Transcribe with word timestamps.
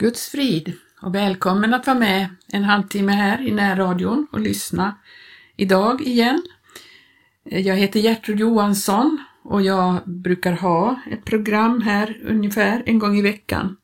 Guds 0.00 0.28
frid 0.28 0.72
och 1.02 1.14
välkommen 1.14 1.74
att 1.74 1.86
vara 1.86 1.98
med 1.98 2.28
en 2.52 2.64
halvtimme 2.64 3.12
här 3.12 3.46
i 3.46 3.50
närradion 3.50 4.26
och 4.32 4.40
lyssna 4.40 4.98
idag 5.56 6.00
igen. 6.00 6.42
Jag 7.44 7.76
heter 7.76 8.00
Gertrud 8.00 8.40
Johansson 8.40 9.18
och 9.42 9.62
jag 9.62 10.02
brukar 10.06 10.52
ha 10.52 11.00
ett 11.10 11.24
program 11.24 11.82
här 11.82 12.20
ungefär 12.24 12.82
en 12.86 12.98
gång 12.98 13.18
i 13.18 13.22
veckan. 13.22 13.76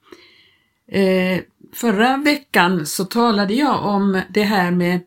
Eh, 0.89 1.41
förra 1.73 2.17
veckan 2.17 2.87
så 2.87 3.05
talade 3.05 3.55
jag 3.55 3.85
om 3.85 4.21
det 4.29 4.45
här 4.45 4.71
med 4.71 5.01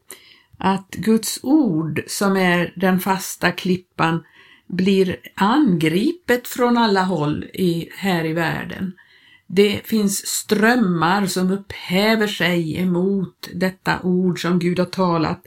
att 0.58 0.90
Guds 0.92 1.40
ord 1.44 2.04
som 2.08 2.38
är 2.38 2.74
den 2.76 3.00
fasta 3.00 3.52
klippan 3.52 4.24
blir 4.68 5.18
angripet 5.36 6.48
från 6.48 6.78
alla 6.78 7.04
håll 7.04 7.44
i, 7.44 7.90
här 7.98 8.26
i 8.26 8.34
världen. 8.34 8.94
Det 9.48 9.82
finns 9.88 10.28
strömmar 10.28 11.26
som 11.26 11.52
upphäver 11.52 12.28
sig 12.28 12.78
emot 12.78 13.50
detta 13.54 14.00
ord 14.04 14.42
som 14.42 14.60
Gud 14.60 14.80
har 14.80 14.86
talat. 14.86 15.44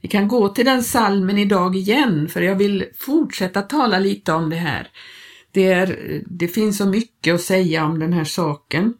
Vi 0.00 0.08
kan 0.08 0.28
gå 0.28 0.48
till 0.48 0.64
den 0.64 0.82
salmen 0.82 1.38
idag 1.38 1.76
igen 1.76 2.28
för 2.28 2.42
jag 2.42 2.56
vill 2.56 2.84
fortsätta 2.98 3.62
tala 3.62 3.98
lite 3.98 4.32
om 4.32 4.50
det 4.50 4.56
här. 4.56 4.88
Det, 5.52 5.66
är, 5.66 6.22
det 6.26 6.48
finns 6.48 6.78
så 6.78 6.86
mycket 6.86 7.34
att 7.34 7.40
säga 7.40 7.84
om 7.84 7.98
den 7.98 8.12
här 8.12 8.24
saken. 8.24 8.94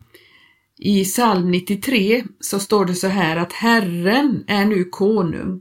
I 0.78 1.04
psalm 1.04 1.50
93 1.50 2.24
så 2.40 2.58
står 2.58 2.84
det 2.84 2.94
så 2.94 3.08
här 3.08 3.36
att 3.36 3.52
Herren 3.52 4.44
är 4.48 4.64
nu 4.64 4.84
konung. 4.84 5.60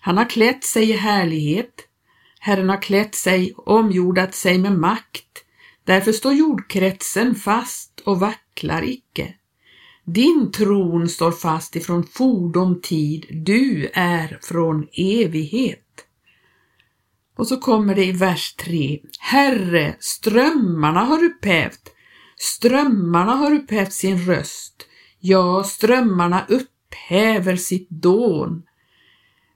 Han 0.00 0.16
har 0.16 0.30
klätt 0.30 0.64
sig 0.64 0.90
i 0.90 0.92
härlighet. 0.92 1.74
Herren 2.40 2.68
har 2.68 2.82
klätt 2.82 3.14
sig, 3.14 3.52
omgjordat 3.56 4.34
sig 4.34 4.58
med 4.58 4.72
makt. 4.72 5.44
Därför 5.84 6.12
står 6.12 6.32
jordkretsen 6.32 7.34
fast 7.34 7.89
och 8.00 8.20
vacklar 8.20 8.82
icke. 8.82 9.34
Din 10.04 10.52
tron 10.52 11.08
står 11.08 11.32
fast 11.32 11.76
ifrån 11.76 12.04
fordom 12.06 12.80
tid, 12.80 13.26
du 13.30 13.90
är 13.94 14.38
från 14.42 14.88
evighet. 14.92 15.86
Och 17.36 17.46
så 17.46 17.56
kommer 17.56 17.94
det 17.94 18.04
i 18.04 18.12
vers 18.12 18.54
3. 18.54 19.00
Herre, 19.20 19.96
strömmarna 20.00 21.00
har 21.00 21.24
upphävt, 21.24 21.92
strömmarna 22.36 23.32
har 23.32 23.54
upphävt 23.54 23.92
sin 23.92 24.18
röst, 24.18 24.86
ja, 25.20 25.64
strömmarna 25.64 26.46
upphäver 26.48 27.56
sitt 27.56 27.90
dån. 27.90 28.62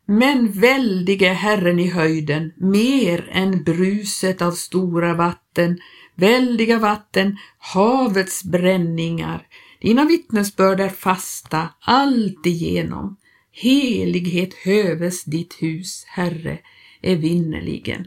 Men 0.06 0.53
väldige 0.53 1.29
Herren 1.29 1.79
i 1.79 1.91
höjden, 1.91 2.53
mer 2.56 3.29
än 3.33 3.64
bruset 3.64 4.42
av 4.42 4.53
stora 4.53 5.14
vatten, 5.14 5.79
väldiga 6.15 6.79
vatten, 6.79 7.39
havets 7.59 8.45
bränningar. 8.45 9.47
Dina 9.81 10.05
vittnesbörd 10.05 10.81
är 10.81 10.89
fasta 10.89 11.69
alltigenom. 11.81 13.17
Helighet 13.53 14.55
höves 14.55 15.25
ditt 15.25 15.55
hus, 15.62 16.05
Herre, 16.07 16.59
evinnerligen. 17.03 18.07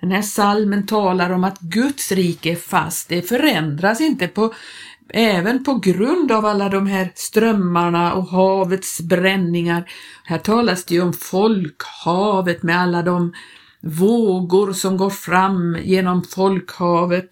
Den 0.00 0.10
här 0.10 0.22
salmen 0.22 0.86
talar 0.86 1.30
om 1.30 1.44
att 1.44 1.60
Guds 1.60 2.12
rike 2.12 2.50
är 2.52 2.56
fast, 2.56 3.08
det 3.08 3.22
förändras 3.22 4.00
inte 4.00 4.28
på 4.28 4.54
även 5.08 5.64
på 5.64 5.74
grund 5.74 6.32
av 6.32 6.46
alla 6.46 6.68
de 6.68 6.86
här 6.86 7.12
strömmarna 7.14 8.14
och 8.14 8.26
havets 8.26 9.00
bränningar. 9.00 9.90
Här 10.24 10.38
talas 10.38 10.84
det 10.84 10.94
ju 10.94 11.02
om 11.02 11.12
folkhavet 11.12 12.62
med 12.62 12.80
alla 12.80 13.02
de 13.02 13.32
vågor 13.82 14.72
som 14.72 14.96
går 14.96 15.10
fram 15.10 15.78
genom 15.82 16.24
folkhavet, 16.24 17.28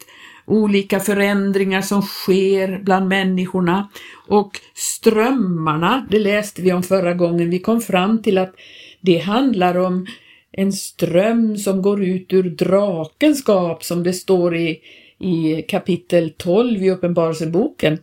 olika 0.46 1.00
förändringar 1.00 1.82
som 1.82 2.02
sker 2.02 2.80
bland 2.82 3.08
människorna 3.08 3.88
och 4.28 4.60
strömmarna, 4.74 6.06
det 6.10 6.18
läste 6.18 6.62
vi 6.62 6.72
om 6.72 6.82
förra 6.82 7.14
gången, 7.14 7.50
vi 7.50 7.58
kom 7.58 7.80
fram 7.80 8.22
till 8.22 8.38
att 8.38 8.54
det 9.00 9.18
handlar 9.18 9.76
om 9.76 10.06
en 10.52 10.72
ström 10.72 11.56
som 11.56 11.82
går 11.82 12.04
ut 12.04 12.32
ur 12.32 12.42
drakenskap 12.42 13.84
som 13.84 14.02
det 14.02 14.12
står 14.12 14.56
i, 14.56 14.80
i 15.19 15.62
kapitel 15.69 16.30
12 16.36 16.82
i 16.82 16.91
Uppenbarelseboken 16.91 17.98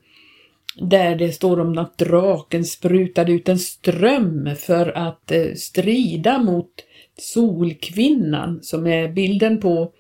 där 0.80 1.16
det 1.16 1.32
står 1.32 1.60
om 1.60 1.78
att 1.78 1.98
draken 1.98 2.66
sprutade 2.66 3.32
ut 3.32 3.50
en 3.50 3.60
ström 3.60 4.50
för 4.60 4.98
att 4.98 5.32
eh, 5.32 5.54
strida 5.56 6.40
mot 6.40 6.70
Solkvinnan 7.18 8.60
som 8.64 8.88
är 8.88 9.08
bilden 9.08 9.60
på 9.60 9.92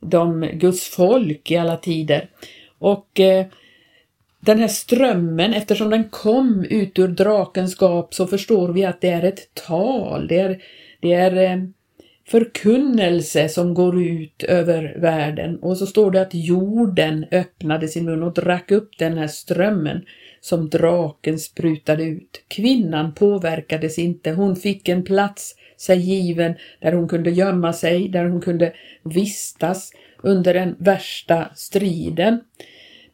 de 0.00 0.48
Guds 0.52 0.88
folk 0.88 1.50
i 1.50 1.56
alla 1.56 1.76
tider. 1.76 2.28
Och 2.78 3.20
eh, 3.20 3.46
den 4.40 4.58
här 4.58 4.68
strömmen, 4.68 5.54
eftersom 5.54 5.90
den 5.90 6.08
kom 6.08 6.64
ut 6.64 6.98
ur 6.98 7.08
drakens 7.08 7.74
gap 7.80 8.14
så 8.14 8.26
förstår 8.26 8.68
vi 8.68 8.84
att 8.84 9.00
det 9.00 9.08
är 9.08 9.22
ett 9.24 9.54
tal, 9.54 10.28
det 10.28 10.38
är, 10.38 10.62
det 11.00 11.12
är 11.12 11.36
eh, 11.36 11.64
förkunnelse 12.28 13.48
som 13.48 13.74
går 13.74 14.02
ut 14.02 14.42
över 14.42 14.96
världen. 14.98 15.58
Och 15.58 15.76
så 15.76 15.86
står 15.86 16.10
det 16.10 16.20
att 16.20 16.34
jorden 16.34 17.26
öppnade 17.30 17.88
sin 17.88 18.04
mun 18.04 18.22
och 18.22 18.34
drack 18.34 18.70
upp 18.70 18.90
den 18.98 19.18
här 19.18 19.28
strömmen 19.28 20.04
som 20.40 20.68
draken 20.68 21.38
sprutade 21.38 22.04
ut. 22.04 22.44
Kvinnan 22.48 23.14
påverkades 23.14 23.98
inte, 23.98 24.30
hon 24.30 24.56
fick 24.56 24.88
en 24.88 25.04
plats 25.04 25.54
sig 25.80 25.98
given 25.98 26.54
där 26.80 26.92
hon 26.92 27.08
kunde 27.08 27.30
gömma 27.30 27.72
sig, 27.72 28.08
där 28.08 28.24
hon 28.24 28.40
kunde 28.40 28.72
vistas 29.02 29.92
under 30.22 30.54
den 30.54 30.76
värsta 30.78 31.48
striden. 31.54 32.40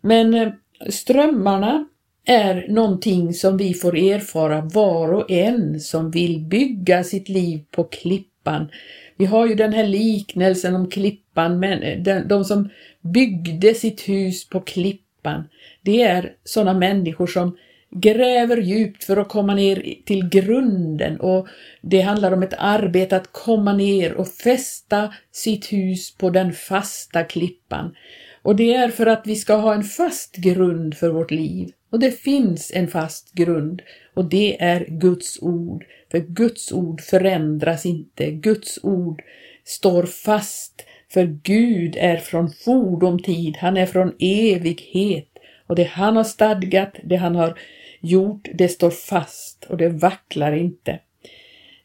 Men 0.01 0.35
eh, 0.35 0.53
strömmarna 0.89 1.89
är 2.25 2.67
någonting 2.69 3.35
som 3.35 3.57
vi 3.57 3.75
får 3.75 3.97
erfara 3.97 4.61
var 4.61 5.13
och 5.13 5.31
en 5.31 5.81
som 5.81 6.11
vill 6.11 6.41
bygga 6.41 7.05
sitt 7.05 7.29
liv 7.29 7.65
på 7.71 7.85
klippan. 7.85 8.69
Vi 9.17 9.25
har 9.25 9.47
ju 9.47 9.55
den 9.55 9.73
här 9.73 9.87
liknelsen 9.87 10.75
om 10.75 10.91
klippan, 10.91 11.59
men 11.59 11.83
eh, 11.83 11.99
de, 11.99 12.21
de 12.21 12.45
som 12.45 12.69
byggde 13.01 13.75
sitt 13.75 14.09
hus 14.09 14.49
på 14.49 14.61
klippan, 14.61 15.49
det 15.83 16.03
är 16.03 16.33
sådana 16.45 16.79
människor 16.79 17.27
som 17.27 17.57
gräver 18.01 18.57
djupt 18.57 19.05
för 19.05 19.17
att 19.17 19.29
komma 19.29 19.55
ner 19.55 19.95
till 20.05 20.29
grunden 20.29 21.21
och 21.21 21.49
det 21.83 22.01
handlar 22.01 22.33
om 22.33 22.43
ett 22.43 22.55
arbete 22.59 23.17
att 23.17 23.33
komma 23.33 23.73
ner 23.73 24.15
och 24.15 24.29
fästa 24.29 25.15
sitt 25.33 25.73
hus 25.73 26.17
på 26.17 26.31
den 26.31 26.53
fasta 26.53 27.25
klippan. 27.25 27.95
Och 28.43 28.57
det 28.57 28.75
är 28.75 28.89
för 28.89 29.07
att 29.07 29.23
vi 29.27 29.37
ska 29.37 29.55
ha 29.55 29.75
en 29.75 29.85
fast 29.85 30.37
grund 30.37 30.97
för 30.97 31.09
vårt 31.09 31.31
liv. 31.31 31.69
Och 31.91 31.99
det 31.99 32.11
finns 32.11 32.73
en 32.75 32.89
fast 32.89 33.33
grund 33.33 33.83
och 34.15 34.25
det 34.25 34.63
är 34.63 34.87
Guds 34.89 35.43
ord. 35.43 35.85
För 36.11 36.19
Guds 36.19 36.73
ord 36.73 37.01
förändras 37.01 37.87
inte. 37.87 38.31
Guds 38.31 38.79
ord 38.83 39.23
står 39.65 40.03
fast. 40.03 40.85
För 41.13 41.39
Gud 41.43 41.97
är 41.99 42.17
från 42.17 42.51
fordom 42.51 43.23
tid, 43.23 43.57
han 43.57 43.77
är 43.77 43.87
från 43.87 44.13
evighet. 44.19 45.29
Och 45.67 45.77
det 45.77 45.85
han 45.85 46.17
har 46.17 46.25
stadgat, 46.25 46.97
det 47.05 47.17
han 47.17 47.35
har 47.35 47.59
gjort, 48.01 48.49
det 48.55 48.69
står 48.69 48.91
fast 48.91 49.67
och 49.69 49.77
det 49.77 49.89
vacklar 49.89 50.53
inte. 50.53 50.99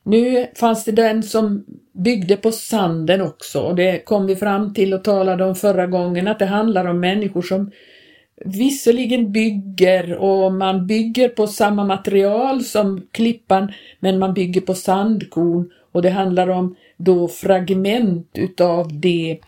Nu 0.03 0.47
fanns 0.55 0.85
det 0.85 0.91
den 0.91 1.23
som 1.23 1.65
byggde 1.93 2.37
på 2.37 2.51
sanden 2.51 3.21
också 3.21 3.59
och 3.61 3.75
det 3.75 4.05
kom 4.05 4.27
vi 4.27 4.35
fram 4.35 4.73
till 4.73 4.93
och 4.93 5.03
talade 5.03 5.45
om 5.45 5.55
förra 5.55 5.87
gången 5.87 6.27
att 6.27 6.39
det 6.39 6.45
handlar 6.45 6.85
om 6.85 6.99
människor 6.99 7.41
som 7.41 7.71
visserligen 8.45 9.31
bygger 9.31 10.17
och 10.17 10.53
man 10.53 10.87
bygger 10.87 11.29
på 11.29 11.47
samma 11.47 11.85
material 11.85 12.63
som 12.63 13.07
klippan 13.11 13.73
men 13.99 14.19
man 14.19 14.33
bygger 14.33 14.61
på 14.61 14.73
sandkorn 14.73 15.71
och 15.91 16.01
det 16.01 16.09
handlar 16.09 16.47
om 16.47 16.75
då 16.97 17.27
fragment 17.27 18.29
utav 18.33 18.99
det 18.99 19.39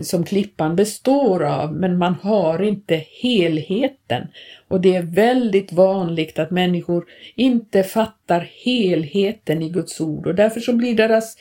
som 0.00 0.24
klippan 0.24 0.76
består 0.76 1.44
av, 1.44 1.74
men 1.74 1.98
man 1.98 2.14
har 2.22 2.62
inte 2.62 3.04
helheten. 3.22 4.26
Och 4.68 4.80
det 4.80 4.94
är 4.94 5.02
väldigt 5.02 5.72
vanligt 5.72 6.38
att 6.38 6.50
människor 6.50 7.04
inte 7.34 7.82
fattar 7.82 8.48
helheten 8.64 9.62
i 9.62 9.68
Guds 9.68 10.00
ord 10.00 10.26
och 10.26 10.34
därför 10.34 10.60
så 10.60 10.72
blir 10.72 10.94
deras 10.94 11.36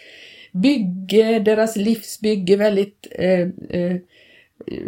bygge, 0.51 1.39
deras 1.39 1.75
livsbygge 1.75 2.55
väldigt 2.55 3.07
eh, 3.11 3.47
eh, 3.69 3.97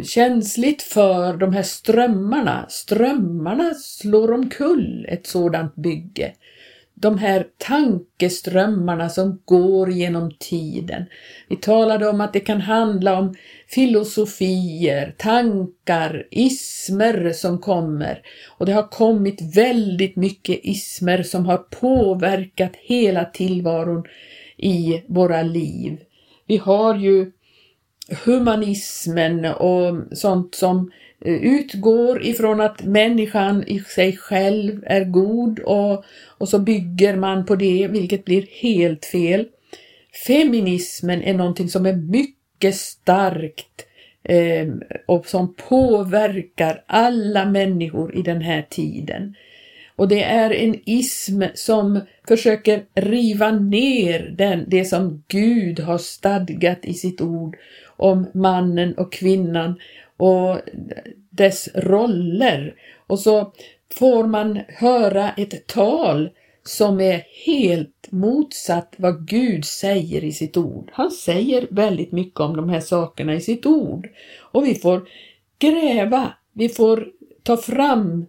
känsligt 0.04 0.82
för 0.82 1.38
de 1.38 1.54
här 1.54 1.64
strömmarna. 1.64 2.66
Strömmarna 2.70 3.74
slår 3.74 4.32
omkull 4.32 5.06
ett 5.10 5.28
sådant 5.28 5.76
bygge 5.76 6.34
de 6.96 7.18
här 7.18 7.48
tankeströmmarna 7.58 9.10
som 9.10 9.42
går 9.46 9.92
genom 9.92 10.32
tiden. 10.40 11.06
Vi 11.50 11.56
talade 11.56 12.08
om 12.08 12.22
att 12.22 12.34
det 12.34 12.40
kan 12.40 12.62
handla 12.62 13.20
om 13.20 13.36
filosofier, 13.68 15.16
tankar, 15.18 16.28
ismer 16.32 17.32
som 17.34 17.60
kommer. 17.60 18.22
Och 18.58 18.66
det 18.66 18.74
har 18.74 18.88
kommit 18.88 19.56
väldigt 19.56 20.16
mycket 20.16 20.60
ismer 20.64 21.24
som 21.24 21.46
har 21.46 21.58
påverkat 21.58 22.72
hela 22.76 23.26
tillvaron 23.26 24.04
i 24.58 25.04
våra 25.08 25.42
liv. 25.42 26.00
Vi 26.48 26.58
har 26.58 26.96
ju 26.96 27.32
humanismen 28.10 29.46
och 29.46 30.18
sånt 30.18 30.56
som 30.56 30.92
eh, 31.26 31.34
utgår 31.34 32.26
ifrån 32.26 32.62
att 32.62 32.84
människan 32.84 33.64
i 33.68 33.80
sig 33.80 34.18
själv 34.18 34.84
är 34.86 35.04
god 35.04 35.60
och, 35.60 36.06
och 36.38 36.50
så 36.50 36.60
bygger 36.60 37.16
man 37.16 37.46
på 37.46 37.56
det, 37.56 37.88
vilket 37.88 38.26
blir 38.26 38.48
helt 38.62 39.06
fel. 39.06 39.48
Feminismen 40.28 41.22
är 41.22 41.34
någonting 41.34 41.70
som 41.70 41.86
är 41.86 41.94
mycket 41.94 42.76
starkt 42.76 43.86
eh, 44.24 44.68
och 45.06 45.28
som 45.28 45.54
påverkar 45.54 46.84
alla 46.88 47.46
människor 47.46 48.16
i 48.16 48.22
den 48.22 48.42
här 48.42 48.62
tiden. 48.70 49.36
Och 49.96 50.08
det 50.08 50.24
är 50.24 50.52
en 50.54 50.76
ism 50.86 51.44
som 51.54 52.00
försöker 52.28 52.84
riva 52.96 53.52
ner 53.52 54.34
den, 54.38 54.66
det 54.68 54.86
som 54.86 55.24
Gud 55.28 55.80
har 55.80 55.98
stadgat 55.98 56.86
i 56.86 56.94
sitt 56.94 57.22
ord 57.22 57.58
om 57.98 58.28
mannen 58.34 58.94
och 58.94 59.14
kvinnan 59.14 59.80
och 60.18 60.60
dess 61.30 61.70
roller. 61.76 62.76
Och 63.08 63.20
så 63.20 63.54
får 63.94 64.28
man 64.28 64.60
höra 64.68 65.32
ett 65.32 65.68
tal 65.68 66.30
som 66.64 67.02
är 67.02 67.24
helt 67.46 68.08
motsatt 68.10 68.94
vad 68.98 69.28
Gud 69.28 69.66
säger 69.66 70.24
i 70.24 70.32
sitt 70.32 70.58
ord. 70.58 70.90
Han 70.94 71.12
säger 71.12 71.68
väldigt 71.72 72.12
mycket 72.12 72.40
om 72.40 72.56
de 72.56 72.70
här 72.70 72.80
sakerna 72.80 73.34
i 73.34 73.42
sitt 73.42 73.66
ord. 73.66 74.10
Och 74.40 74.66
vi 74.66 74.76
får 74.76 75.08
gräva, 75.60 76.34
vi 76.54 76.70
får 76.70 77.08
ta 77.44 77.58
fram 77.58 78.26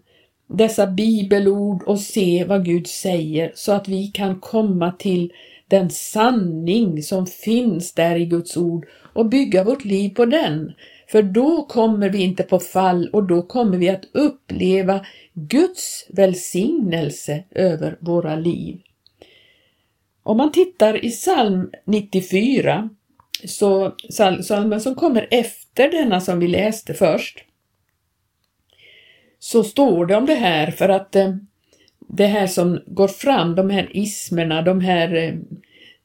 dessa 0.46 0.86
bibelord 0.86 1.82
och 1.82 2.00
se 2.00 2.44
vad 2.48 2.64
Gud 2.64 2.86
säger 2.86 3.52
så 3.54 3.72
att 3.72 3.88
vi 3.88 4.06
kan 4.06 4.40
komma 4.40 4.92
till 4.92 5.32
den 5.74 5.90
sanning 5.90 7.02
som 7.02 7.26
finns 7.26 7.92
där 7.92 8.16
i 8.16 8.26
Guds 8.26 8.56
ord 8.56 8.86
och 9.12 9.26
bygga 9.26 9.64
vårt 9.64 9.84
liv 9.84 10.10
på 10.10 10.24
den. 10.24 10.72
För 11.08 11.22
då 11.22 11.66
kommer 11.66 12.08
vi 12.08 12.22
inte 12.22 12.42
på 12.42 12.58
fall 12.58 13.08
och 13.12 13.24
då 13.24 13.42
kommer 13.42 13.78
vi 13.78 13.88
att 13.88 14.04
uppleva 14.12 15.06
Guds 15.32 16.06
välsignelse 16.08 17.44
över 17.50 17.96
våra 18.00 18.36
liv. 18.36 18.80
Om 20.22 20.36
man 20.36 20.52
tittar 20.52 21.04
i 21.04 21.10
psalm 21.10 21.70
94, 21.84 22.90
så 23.44 23.90
psalmen 24.40 24.80
som 24.80 24.94
kommer 24.94 25.28
efter 25.30 25.90
denna 25.90 26.20
som 26.20 26.40
vi 26.40 26.48
läste 26.48 26.94
först, 26.94 27.44
så 29.38 29.64
står 29.64 30.06
det 30.06 30.16
om 30.16 30.26
det 30.26 30.34
här 30.34 30.70
för 30.70 30.88
att 30.88 31.16
eh, 31.16 31.34
det 32.16 32.26
här 32.26 32.46
som 32.46 32.80
går 32.86 33.08
fram, 33.08 33.54
de 33.54 33.70
här 33.70 33.88
ismerna, 33.92 34.62
de 34.62 34.80
här, 34.80 35.14
eh, 35.14 35.34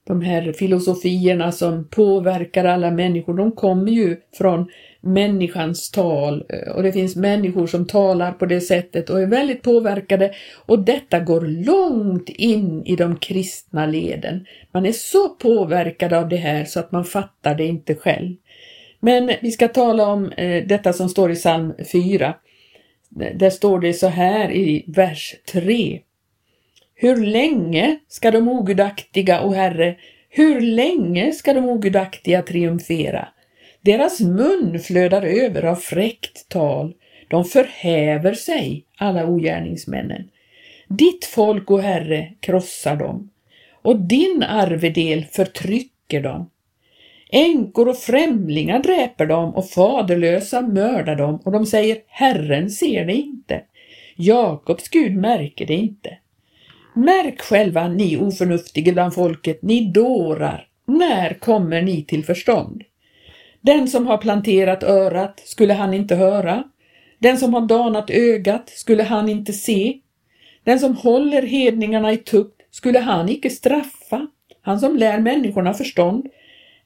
de 0.08 0.22
här 0.22 0.54
filosofierna 0.54 1.52
som 1.52 1.88
påverkar 1.90 2.66
alla 2.66 2.92
människor, 2.92 3.34
de 3.34 3.52
kommer 3.52 3.92
ju 3.92 4.18
från 4.38 4.70
människans 5.02 5.92
tal 5.92 6.46
eh, 6.50 6.72
och 6.72 6.84
det 6.84 6.92
finns 6.92 7.16
människor 7.16 7.68
som 7.68 7.88
talar 7.88 8.32
på 8.32 8.46
det 8.46 8.62
sättet 8.62 9.10
och 9.10 9.22
är 9.22 9.26
väldigt 9.26 9.62
påverkade 9.62 10.32
och 10.66 10.80
detta 10.80 11.20
går 11.20 11.42
långt 11.42 12.30
in 12.30 12.86
i 12.86 12.96
de 12.96 13.16
kristna 13.16 13.86
leden. 13.86 14.46
Man 14.72 14.86
är 14.86 14.92
så 14.92 15.30
påverkad 15.30 16.14
av 16.14 16.30
det 16.30 16.38
här 16.38 16.66
så 16.66 16.80
att 16.80 16.92
man 16.92 17.06
fattar 17.06 17.56
det 17.56 17.66
inte 17.66 17.96
själv. 17.96 18.36
Men 19.00 19.32
vi 19.42 19.52
ska 19.52 19.68
tala 19.68 20.08
om 20.08 20.32
eh, 20.32 20.68
detta 20.68 20.94
som 20.94 21.10
står 21.10 21.32
i 21.32 21.36
psalm 21.36 21.74
4. 21.92 22.34
Där 23.10 23.50
står 23.50 23.80
det 23.80 23.94
så 23.94 24.08
här 24.08 24.52
i 24.52 24.86
vers 24.88 25.36
3. 25.52 26.02
Hur 26.96 27.16
länge 27.26 28.00
ska 28.08 28.32
de 28.32 28.48
ogudaktiga, 28.48 29.44
o 29.44 29.54
Herre, 29.54 29.96
hur 30.30 30.62
länge 30.62 31.32
ska 31.32 31.54
de 31.54 31.66
ogudaktiga 31.66 32.42
triumfera? 32.42 33.28
Deras 33.82 34.20
mun 34.20 34.80
flödar 34.80 35.22
över 35.22 35.66
av 35.66 35.76
fräckt 35.76 36.50
tal. 36.50 36.94
De 37.28 37.46
förhäver 37.46 38.34
sig, 38.34 38.86
alla 38.98 39.26
ogärningsmännen. 39.26 40.30
Ditt 40.88 41.26
folk, 41.26 41.72
o 41.72 41.78
Herre, 41.78 42.34
krossar 42.40 42.96
dem 42.96 43.30
och 43.82 44.00
din 44.00 44.44
arvedel 44.44 45.26
förtrycker 45.26 46.22
dem. 46.22 46.50
Änkor 47.32 47.90
och 47.90 47.98
främlingar 47.98 48.80
dräper 48.80 49.26
dem 49.26 49.56
och 49.56 49.70
faderlösa 49.70 50.62
mördar 50.62 51.16
dem 51.16 51.42
och 51.46 51.52
de 51.52 51.66
säger 51.66 51.98
Herren 52.08 52.70
ser 52.70 53.06
det 53.06 53.14
inte. 53.14 53.62
Jakobs 54.16 54.90
Gud 54.90 55.16
märker 55.16 55.66
det 55.66 55.74
inte. 55.74 56.18
Märk 56.96 57.42
själva, 57.42 57.88
ni 57.88 58.18
oförnuftiga 58.18 58.94
bland 58.94 59.14
folket, 59.14 59.62
ni 59.62 59.92
dårar. 59.92 60.68
När 60.86 61.34
kommer 61.34 61.82
ni 61.82 62.04
till 62.04 62.26
förstånd? 62.26 62.84
Den 63.62 63.88
som 63.88 64.08
har 64.08 64.18
planterat 64.18 64.84
örat, 64.84 65.42
skulle 65.46 65.74
han 65.74 65.94
inte 65.94 66.16
höra? 66.16 66.64
Den 67.20 67.38
som 67.38 67.54
har 67.54 67.62
danat 67.62 68.10
ögat, 68.10 68.70
skulle 68.70 69.04
han 69.04 69.30
inte 69.30 69.54
se? 69.54 70.00
Den 70.64 70.80
som 70.80 70.96
håller 70.96 71.42
hedningarna 71.42 72.12
i 72.12 72.18
tukt, 72.18 72.62
skulle 72.72 73.00
han 73.00 73.30
icke 73.30 73.50
straffa? 73.50 74.28
Han 74.62 74.80
som 74.80 74.98
lär 74.98 75.20
människorna 75.20 75.74
förstånd. 75.74 76.28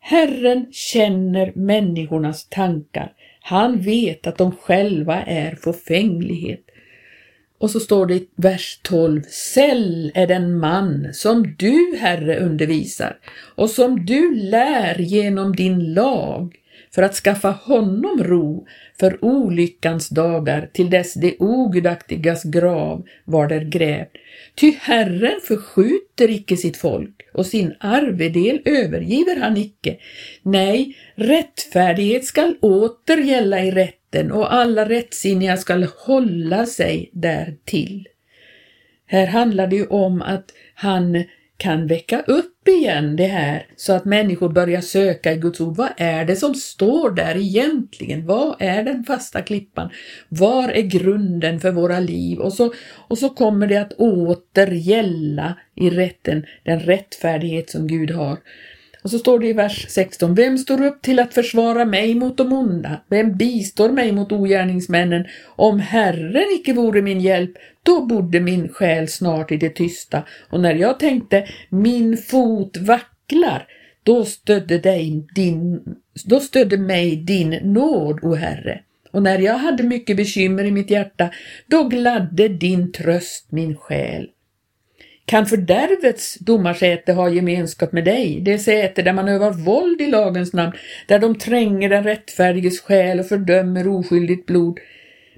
Herren 0.06 0.66
känner 0.72 1.52
människornas 1.56 2.50
tankar. 2.50 3.12
Han 3.42 3.82
vet 3.82 4.28
att 4.28 4.38
de 4.38 4.52
själva 4.52 5.24
är 5.24 5.56
förfänglighet. 5.56 6.64
Och 7.58 7.70
så 7.70 7.80
står 7.80 8.06
det 8.06 8.16
i 8.16 8.28
vers 8.36 8.80
12, 8.84 9.22
Säll 9.22 10.12
är 10.16 10.28
den 10.28 10.58
man 10.58 11.14
som 11.14 11.56
du, 11.58 11.98
Herre, 12.00 12.40
undervisar 12.40 13.18
och 13.56 13.70
som 13.70 14.06
du 14.06 14.36
lär 14.36 15.00
genom 15.00 15.56
din 15.56 15.94
lag 15.94 16.56
för 16.96 17.02
att 17.02 17.16
skaffa 17.16 17.52
honom 17.52 18.24
ro 18.24 18.68
för 19.00 19.26
olyckans 19.26 20.10
dagar 20.10 20.70
till 20.74 20.90
dess 20.90 21.14
det 21.14 21.36
ogudaktigas 21.40 22.44
grav 22.44 23.06
var 23.26 23.48
där 23.48 23.64
grävd. 23.64 24.18
Ty 24.56 24.72
Herren 24.82 25.40
förskjuter 25.48 26.30
icke 26.30 26.58
sitt 26.58 26.78
folk 26.78 27.22
och 27.34 27.46
sin 27.46 27.74
arvedel 27.80 28.62
övergiver 28.66 29.36
han 29.36 29.58
icke. 29.58 29.98
Nej, 30.42 30.98
rättfärdighet 31.16 32.26
skall 32.26 32.56
åter 32.62 33.18
gälla 33.18 33.64
i 33.64 33.72
rätten 33.72 34.32
och 34.32 34.54
alla 34.54 34.90
rättsinniga 34.90 35.58
skall 35.58 35.88
hålla 35.98 36.66
sig 36.66 37.10
därtill. 37.14 38.08
Här 39.06 39.28
handlar 39.28 39.68
det 39.68 39.76
ju 39.76 39.86
om 39.86 40.22
att 40.22 40.46
han 40.76 41.24
kan 41.64 41.88
väcka 41.88 42.22
upp 42.22 42.68
igen 42.68 43.16
det 43.16 43.28
här 43.28 43.66
så 43.76 43.94
att 43.94 44.06
människor 44.06 44.50
börjar 44.50 44.82
söka 44.82 45.34
i 45.34 45.38
Guds 45.38 45.62
ord. 45.62 45.76
Vad 45.76 45.90
är 45.98 46.26
det 46.26 46.36
som 46.36 46.56
står 46.56 47.12
där 47.12 47.38
egentligen? 47.38 48.26
Vad 48.26 48.56
är 48.60 48.84
den 48.84 49.04
fasta 49.04 49.42
klippan? 49.42 49.90
Var 50.30 50.70
är 50.70 50.82
grunden 50.82 51.60
för 51.60 51.72
våra 51.72 52.00
liv? 52.00 52.40
Och 52.40 52.54
så, 52.54 52.74
och 53.08 53.18
så 53.18 53.30
kommer 53.30 53.68
det 53.68 53.78
att 53.78 53.94
åter 53.94 54.68
gälla 54.68 55.58
i 55.76 55.90
rätten, 55.90 56.46
den 56.64 56.80
rättfärdighet 56.80 57.70
som 57.70 57.88
Gud 57.88 58.12
har. 58.12 58.38
Och 59.04 59.10
så 59.10 59.20
står 59.20 59.40
det 59.40 59.48
i 59.48 59.54
vers 59.54 59.86
16, 59.90 60.36
vem 60.36 60.58
står 60.58 60.86
upp 60.86 61.02
till 61.02 61.20
att 61.20 61.34
försvara 61.34 61.86
mig 61.86 62.16
mot 62.16 62.38
de 62.38 62.54
onda? 62.54 63.02
Vem 63.10 63.38
bistår 63.38 63.90
mig 63.90 64.12
mot 64.12 64.32
ogärningsmännen? 64.32 65.26
Om 65.56 65.80
Herren 65.80 66.46
icke 66.60 66.74
vore 66.74 67.02
min 67.02 67.22
hjälp, 67.22 67.52
då 67.84 68.06
bodde 68.06 68.40
min 68.40 68.70
själ 68.70 69.08
snart 69.08 69.52
i 69.52 69.58
det 69.58 69.70
tysta. 69.70 70.24
Och 70.50 70.60
när 70.60 70.76
jag 70.76 71.00
tänkte, 71.00 71.48
min 71.70 72.18
fot 72.18 72.78
vacklar, 72.78 73.68
då 74.04 74.26
stödde, 74.26 74.78
dig 74.78 75.28
din, 75.36 75.82
då 76.26 76.40
stödde 76.40 76.78
mig 76.78 77.16
din 77.16 77.50
nåd, 77.50 78.20
o 78.22 78.34
Herre. 78.34 78.80
Och 79.12 79.24
när 79.24 79.40
jag 79.40 79.58
hade 79.58 79.84
mycket 79.84 80.18
bekymmer 80.18 80.64
i 80.64 80.72
mitt 80.72 80.90
hjärta, 80.90 81.30
då 81.68 81.84
gladde 81.84 82.48
din 82.48 82.92
tröst 82.92 83.52
min 83.52 83.76
själ. 83.76 84.28
Kan 85.26 85.46
fördärvets 85.46 86.36
domarsäte 86.36 87.14
ha 87.14 87.30
gemenskap 87.30 87.92
med 87.92 88.06
dig, 88.06 88.42
det 88.42 88.60
säte 88.60 89.02
där 89.02 89.14
man 89.14 89.28
övar 89.28 89.52
våld 89.52 90.02
i 90.02 90.08
lagens 90.08 90.54
namn, 90.54 90.74
där 91.08 91.20
de 91.20 91.36
tränger 91.36 91.90
den 91.90 92.04
rättfärdiges 92.04 92.82
själ 92.82 93.20
och 93.20 93.28
fördömer 93.28 93.88
oskyldigt 93.88 94.46
blod. 94.46 94.80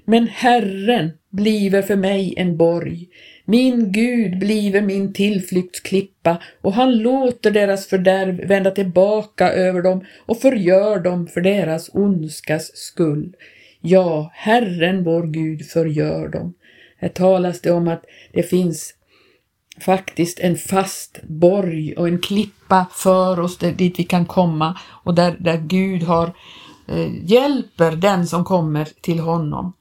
Men 0.04 0.26
Herren 0.26 1.10
bliver 1.30 1.82
för 1.82 1.96
mig 1.96 2.34
en 2.36 2.56
borg, 2.56 3.08
min 3.44 3.92
Gud 3.92 4.38
bliver 4.38 4.82
min 4.82 5.12
tillflyktsklippa 5.12 6.42
och 6.60 6.72
han 6.72 6.98
låter 6.98 7.50
deras 7.50 7.86
fördärv 7.86 8.48
vända 8.48 8.70
tillbaka 8.70 9.52
över 9.52 9.82
dem 9.82 10.04
och 10.26 10.40
förgör 10.40 11.00
dem 11.00 11.26
för 11.26 11.40
deras 11.40 11.90
ondskas 11.92 12.76
skull. 12.76 13.36
Ja, 13.80 14.30
Herren 14.34 15.04
vår 15.04 15.26
Gud 15.26 15.66
förgör 15.66 16.28
dem. 16.28 16.54
Här 16.98 17.08
talas 17.08 17.60
det 17.60 17.70
om 17.70 17.88
att 17.88 18.04
det 18.32 18.42
finns 18.42 18.94
faktiskt 19.80 20.38
en 20.40 20.56
fast 20.56 21.22
borg 21.22 21.94
och 21.96 22.08
en 22.08 22.18
klippa 22.18 22.86
för 22.92 23.40
oss 23.40 23.58
där, 23.58 23.72
dit 23.72 23.98
vi 23.98 24.04
kan 24.04 24.26
komma 24.26 24.78
och 24.88 25.14
där, 25.14 25.36
där 25.40 25.56
Gud 25.56 26.02
har 26.02 26.32
eh, 26.88 27.24
hjälper 27.24 27.96
den 27.96 28.26
som 28.26 28.44
kommer 28.44 28.88
till 29.00 29.20
honom. 29.20 29.72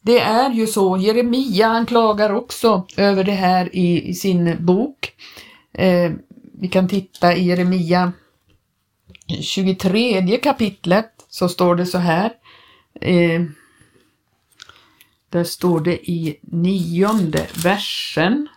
Det 0.00 0.20
är 0.20 0.50
ju 0.50 0.66
så, 0.66 0.96
Jeremia 0.96 1.68
han 1.68 1.86
klagar 1.86 2.32
också 2.32 2.86
över 2.96 3.24
det 3.24 3.32
här 3.32 3.76
i, 3.76 4.08
i 4.08 4.14
sin 4.14 4.56
bok. 4.60 5.12
Eh, 5.72 6.12
vi 6.58 6.68
kan 6.68 6.88
titta 6.88 7.34
i 7.34 7.44
Jeremia 7.44 8.12
23 9.40 10.38
kapitlet 10.38 11.12
så 11.28 11.48
står 11.48 11.74
det 11.74 11.86
så 11.86 11.98
här. 11.98 12.32
Eh, 13.00 13.42
där 15.30 15.44
står 15.44 15.80
det 15.80 16.10
i 16.10 16.38
nionde 16.42 17.46
versen. 17.64 18.48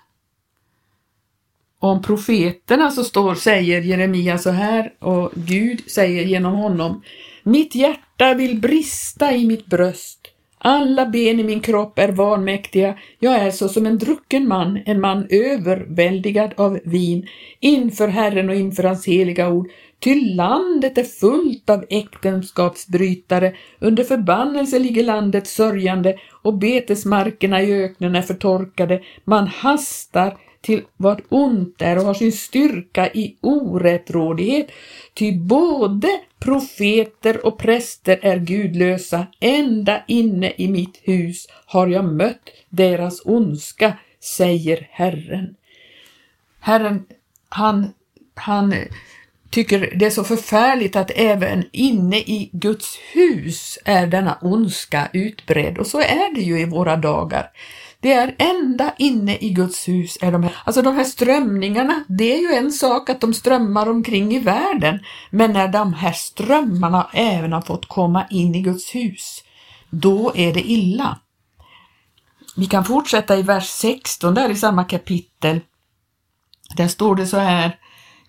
Om 1.80 2.02
profeterna 2.02 2.92
så 2.92 3.04
står, 3.04 3.36
säger 3.36 3.82
Jeremia 3.82 4.38
så 4.38 4.50
här 4.50 4.94
och 5.00 5.32
Gud 5.36 5.90
säger 5.90 6.24
genom 6.26 6.54
honom 6.54 7.02
Mitt 7.44 7.76
hjärta 7.76 8.34
vill 8.34 8.60
brista 8.60 9.34
i 9.34 9.46
mitt 9.46 9.66
bröst. 9.66 10.20
Alla 10.58 11.06
ben 11.06 11.40
i 11.40 11.44
min 11.44 11.60
kropp 11.60 12.00
är 12.00 12.12
vanmäktiga. 12.12 12.98
Jag 13.20 13.36
är 13.36 13.52
så 13.52 13.70
som 13.70 13.86
en 13.86 13.98
drucken 13.98 14.48
man, 14.48 14.80
en 14.86 15.02
man 15.02 15.28
överväldigad 15.30 16.54
av 16.58 16.80
vin, 16.86 17.28
inför 17.60 18.08
Herren 18.08 18.50
och 18.50 18.56
inför 18.56 18.84
hans 18.84 19.08
heliga 19.08 19.50
ord. 19.50 19.70
Ty 20.00 20.36
landet 20.36 20.98
är 20.98 21.04
fullt 21.04 21.70
av 21.70 21.86
äktenskapsbrytare, 21.90 23.54
under 23.80 24.04
förbannelse 24.04 24.80
ligger 24.80 25.04
landet 25.04 25.48
sörjande 25.48 26.18
och 26.42 26.58
betesmarkerna 26.58 27.62
i 27.62 27.84
öknen 27.84 28.16
är 28.16 28.22
förtorkade. 28.22 29.02
Man 29.26 29.48
hastar 29.48 30.38
till 30.62 30.84
vad 30.98 31.22
ont 31.30 31.82
är 31.82 31.98
och 31.98 32.04
har 32.04 32.14
sin 32.14 32.32
styrka 32.32 33.08
i 33.08 33.36
orättrådighet. 33.42 34.68
Ty 35.14 35.38
både 35.38 36.20
profeter 36.40 37.46
och 37.46 37.60
präster 37.60 38.20
är 38.22 38.38
gudlösa. 38.38 39.28
Ända 39.40 40.04
inne 40.08 40.54
i 40.58 40.68
mitt 40.68 41.00
hus 41.04 41.48
har 41.66 41.88
jag 41.88 42.06
mött 42.06 42.50
deras 42.70 43.22
ondska, 43.26 43.94
säger 44.38 44.88
Herren. 44.92 45.56
Herren, 46.60 47.06
han, 47.50 47.94
han 48.36 48.74
tycker 49.50 49.94
det 49.96 50.06
är 50.06 50.10
så 50.10 50.24
förfärligt 50.24 50.96
att 50.96 51.12
även 51.16 51.64
inne 51.72 52.18
i 52.18 52.50
Guds 52.54 53.00
hus 53.14 53.80
är 53.86 54.08
denna 54.08 54.38
ondska 54.42 55.10
utbredd 55.14 55.78
och 55.78 55.88
så 55.88 56.00
är 56.00 56.36
det 56.36 56.42
ju 56.42 56.60
i 56.60 56.66
våra 56.66 56.96
dagar. 56.96 57.52
Det 58.02 58.14
är 58.14 58.36
ända 58.38 58.94
inne 58.98 59.38
i 59.38 59.50
Guds 59.50 59.88
hus 59.88 60.18
är 60.22 60.32
de 60.32 60.44
här, 60.44 60.56
alltså 60.64 60.82
de 60.82 60.96
här 60.96 61.04
strömningarna, 61.04 62.04
det 62.08 62.36
är 62.36 62.40
ju 62.40 62.58
en 62.58 62.72
sak 62.72 63.10
att 63.10 63.22
de 63.22 63.34
strömmar 63.34 63.90
omkring 63.90 64.36
i 64.36 64.40
världen, 64.40 65.00
men 65.30 65.54
när 65.54 65.68
de 65.68 65.94
här 65.94 66.12
strömmarna 66.12 67.10
även 67.14 67.54
har 67.54 67.62
fått 67.62 67.86
komma 67.86 68.26
in 68.30 68.56
i 68.56 68.62
Guds 68.62 68.96
hus, 68.96 69.44
då 69.90 70.32
är 70.36 70.54
det 70.54 70.62
illa. 70.62 71.20
Vi 72.56 72.66
kan 72.66 72.86
fortsätta 72.86 73.38
i 73.38 73.42
vers 73.42 73.68
16 73.70 74.34
där 74.34 74.50
i 74.50 74.56
samma 74.56 74.84
kapitel. 74.84 75.60
Där 76.76 76.88
står 76.88 77.16
det 77.16 77.28
så 77.28 77.38
här, 77.38 77.80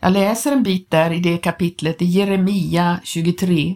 jag 0.00 0.12
läser 0.12 0.52
en 0.52 0.62
bit 0.62 0.90
där 0.90 1.10
i 1.12 1.18
det 1.18 1.38
kapitlet 1.38 2.02
i 2.02 2.04
Jeremia 2.04 3.00
23. 3.04 3.74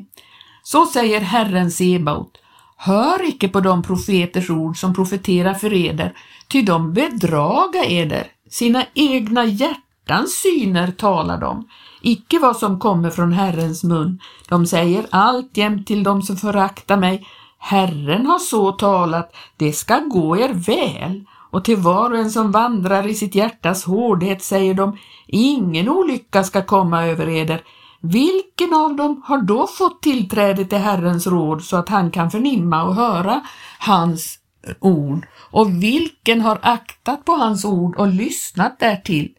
Så 0.63 0.87
säger 0.87 1.21
Herren 1.21 1.71
Sebaot, 1.71 2.39
Hör 2.77 3.29
icke 3.29 3.49
på 3.49 3.61
de 3.61 3.83
profeters 3.83 4.51
ord 4.51 4.77
som 4.77 4.95
profeterar 4.95 5.55
för 5.55 5.73
eder, 5.73 6.17
ty 6.49 6.63
de 6.63 6.93
bedraga 6.93 7.85
eder, 7.85 8.27
sina 8.51 8.85
egna 8.95 9.45
hjärtans 9.45 10.35
syner 10.43 10.91
talar 10.91 11.41
de, 11.41 11.69
icke 12.03 12.39
vad 12.39 12.57
som 12.57 12.79
kommer 12.79 13.11
från 13.11 13.33
Herrens 13.33 13.85
mun. 13.85 14.21
De 14.49 14.67
säger 14.67 15.07
alltjämt 15.11 15.87
till 15.87 16.03
dem 16.03 16.23
som 16.23 16.37
föraktar 16.37 16.97
mig, 16.97 17.27
Herren 17.59 18.27
har 18.27 18.39
så 18.39 18.73
talat, 18.73 19.37
det 19.57 19.73
ska 19.73 19.99
gå 19.99 20.37
er 20.37 20.53
väl. 20.53 21.25
Och 21.51 21.65
till 21.65 21.77
var 21.77 22.11
och 22.11 22.19
en 22.19 22.31
som 22.31 22.53
vandrar 22.53 23.07
i 23.07 23.15
sitt 23.15 23.35
hjärtas 23.35 23.85
hårdhet 23.85 24.43
säger 24.43 24.75
de, 24.75 24.99
ingen 25.27 25.89
olycka 25.89 26.45
ska 26.45 26.63
komma 26.63 27.05
över 27.07 27.29
eder, 27.29 27.63
vilken 28.05 28.75
av 28.75 28.97
dem 28.97 29.23
har 29.25 29.39
då 29.39 29.67
fått 29.67 30.03
tillträde 30.03 30.65
till 30.65 30.79
Herrens 30.79 31.27
råd 31.27 31.63
så 31.63 31.77
att 31.77 31.89
han 31.89 32.11
kan 32.11 32.31
förnimma 32.31 32.83
och 32.83 32.95
höra 32.95 33.41
hans 33.79 34.39
ord 34.81 35.27
och 35.51 35.83
vilken 35.83 36.41
har 36.41 36.59
aktat 36.63 37.25
på 37.25 37.33
hans 37.33 37.65
ord 37.65 37.97
och 37.97 38.09
lyssnat 38.09 38.79
därtill? 38.79 39.35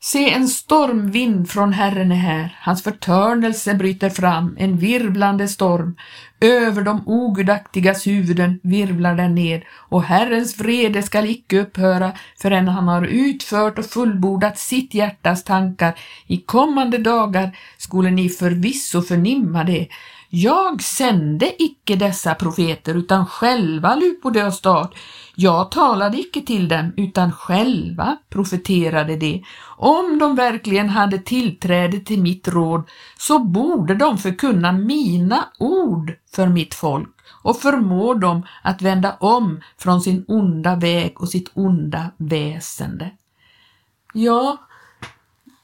Se, 0.00 0.30
en 0.30 0.48
stormvind 0.48 1.50
från 1.50 1.72
Herren 1.72 2.12
är 2.12 2.16
här, 2.16 2.58
hans 2.60 2.82
förtörnelse 2.82 3.74
bryter 3.74 4.10
fram, 4.10 4.56
en 4.58 4.76
virvlande 4.76 5.48
storm. 5.48 5.96
Över 6.40 6.82
de 6.82 7.02
ogudaktigas 7.06 8.06
huvuden 8.06 8.60
virvlar 8.62 9.14
den 9.14 9.34
ned, 9.34 9.62
och 9.70 10.02
Herrens 10.02 10.60
vrede 10.60 11.02
skall 11.02 11.26
icke 11.26 11.60
upphöra 11.60 12.12
förrän 12.42 12.68
han 12.68 12.88
har 12.88 13.02
utfört 13.02 13.78
och 13.78 13.86
fullbordat 13.86 14.58
sitt 14.58 14.94
hjärtas 14.94 15.44
tankar. 15.44 15.94
I 16.26 16.36
kommande 16.36 16.98
dagar 16.98 17.56
skulle 17.76 18.10
ni 18.10 18.28
förvisso 18.28 19.02
förnimma 19.02 19.64
det. 19.64 19.88
Jag 20.30 20.82
sände 20.82 21.62
icke 21.62 21.96
dessa 21.96 22.34
profeter, 22.34 22.94
utan 22.94 23.26
själva 23.26 23.94
lupade 23.94 24.46
och 24.46 24.54
stad. 24.54 24.94
Jag 25.34 25.70
talade 25.70 26.18
icke 26.18 26.42
till 26.42 26.68
dem, 26.68 26.92
utan 26.96 27.32
själva 27.32 28.16
profeterade 28.28 29.16
de. 29.16 29.44
Om 29.76 30.18
de 30.18 30.34
verkligen 30.36 30.88
hade 30.88 31.18
tillträde 31.18 32.00
till 32.00 32.22
mitt 32.22 32.48
råd, 32.48 32.88
så 33.18 33.38
borde 33.38 33.94
de 33.94 34.18
förkunna 34.18 34.72
mina 34.72 35.44
ord 35.58 36.12
för 36.34 36.46
mitt 36.46 36.74
folk 36.74 37.08
och 37.42 37.60
förmå 37.60 38.14
dem 38.14 38.46
att 38.62 38.82
vända 38.82 39.16
om 39.20 39.60
från 39.78 40.00
sin 40.00 40.24
onda 40.28 40.76
väg 40.76 41.20
och 41.20 41.28
sitt 41.28 41.50
onda 41.54 42.10
väsende. 42.16 43.10
Ja, 44.14 44.56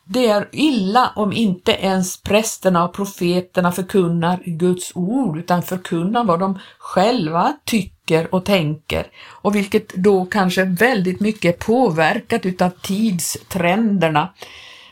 det 0.05 0.27
är 0.27 0.49
illa 0.53 1.13
om 1.17 1.33
inte 1.33 1.73
ens 1.73 2.23
prästerna 2.23 2.85
och 2.85 2.95
profeterna 2.95 3.73
förkunnar 3.73 4.43
Guds 4.45 4.93
ord 4.95 5.39
utan 5.39 5.63
förkunnar 5.63 6.25
vad 6.25 6.41
de 6.41 6.59
själva 6.79 7.57
tycker 7.65 8.35
och 8.35 8.45
tänker 8.45 9.07
och 9.27 9.55
vilket 9.55 9.95
då 9.95 10.25
kanske 10.25 10.65
väldigt 10.65 11.21
mycket 11.21 11.55
är 11.55 11.67
påverkat 11.67 12.47
utav 12.47 12.71
tidstrenderna. 12.83 14.29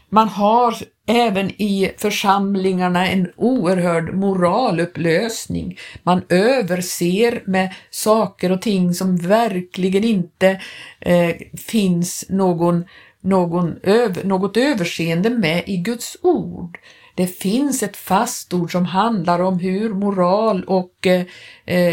Man 0.08 0.28
har 0.28 0.74
även 1.06 1.50
i 1.50 1.92
församlingarna 1.98 3.08
en 3.08 3.32
oerhörd 3.36 4.14
moralupplösning. 4.14 5.78
Man 6.02 6.22
överser 6.28 7.42
med 7.46 7.74
saker 7.90 8.52
och 8.52 8.62
ting 8.62 8.94
som 8.94 9.16
verkligen 9.16 10.04
inte 10.04 10.60
eh, 11.00 11.34
finns 11.56 12.24
någon 12.28 12.84
någon 13.22 13.78
öv 13.82 14.26
något 14.26 14.56
överseende 14.56 15.30
med 15.30 15.62
i 15.66 15.76
Guds 15.76 16.16
ord. 16.22 16.78
Det 17.14 17.26
finns 17.26 17.82
ett 17.82 17.96
fast 17.96 18.54
ord 18.54 18.72
som 18.72 18.84
handlar 18.84 19.40
om 19.40 19.58
hur 19.58 19.94
moral 19.94 20.64
och 20.64 21.06
eh, 21.06 21.26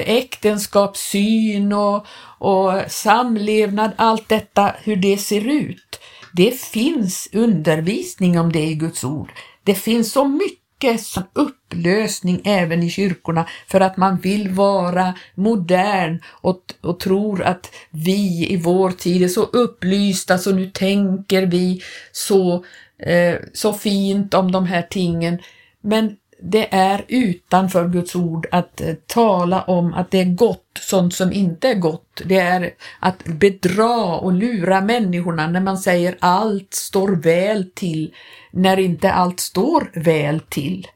äktenskapssyn 0.10 1.74
och, 1.74 2.06
och 2.40 2.72
samlevnad, 2.88 3.92
allt 3.96 4.30
detta, 4.30 4.76
hur 4.84 4.96
det 4.96 5.18
ser 5.18 5.48
ut. 5.48 6.00
Det 6.34 6.60
finns 6.60 7.30
undervisning 7.34 8.40
om 8.40 8.52
det 8.52 8.64
i 8.64 8.76
Guds 8.76 9.04
ord. 9.04 9.32
Det 9.64 9.76
finns 9.76 10.12
så 10.12 10.28
mycket 10.28 10.69
mycket 10.84 11.02
upplösning 11.34 12.42
även 12.44 12.84
i 12.84 12.90
kyrkorna 12.90 13.46
för 13.68 13.82
att 13.82 13.98
man 13.98 14.18
vill 14.18 14.50
vara 14.50 15.14
modern 15.36 16.20
och, 16.26 16.62
och 16.82 17.00
tror 17.00 17.42
att 17.42 17.72
vi 17.90 18.48
i 18.50 18.58
vår 18.58 18.92
tid 18.92 19.24
är 19.24 19.28
så 19.28 19.44
upplysta 19.44 20.38
så 20.38 20.52
nu 20.52 20.70
tänker 20.70 21.46
vi 21.46 21.82
så, 22.12 22.66
eh, 23.00 23.36
så 23.54 23.74
fint 23.74 24.34
om 24.34 24.52
de 24.52 24.66
här 24.66 24.82
tingen. 24.82 25.40
Men 25.82 26.16
det 26.42 26.74
är 26.74 27.06
utanför 27.08 27.88
Guds 27.88 28.16
ord 28.16 28.48
att 28.52 28.82
eh, 28.82 28.94
tala 29.08 29.62
om 29.64 29.94
att 29.94 30.12
det 30.12 30.20
är 30.20 30.36
gott, 30.36 30.80
sånt 30.80 31.14
som 31.14 31.34
inte 31.34 31.70
är 31.70 31.76
gott. 31.76 32.22
Det 32.26 32.38
är 32.38 32.74
att 33.00 33.24
bedra 33.26 34.16
och 34.16 34.34
lura 34.34 34.82
människorna 34.82 35.48
när 35.48 35.62
man 35.62 35.78
säger 35.78 36.18
allt 36.20 36.74
står 36.74 37.10
väl 37.10 37.72
till, 37.76 38.14
när 38.52 38.80
inte 38.80 39.12
allt 39.12 39.40
står 39.40 39.92
väl 39.94 40.40
till. 40.40 40.88